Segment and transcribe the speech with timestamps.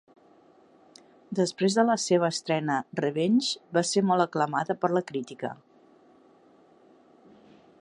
[1.39, 5.53] Després de la seva estrena, "Revenge" va ser molt aclamada per la crítica.